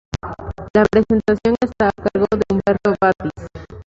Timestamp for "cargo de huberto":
1.91-2.95